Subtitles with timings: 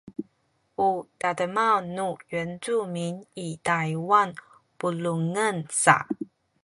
[0.87, 4.29] u tademaw nu Yincumin i Taywan
[4.79, 5.97] pulungen sa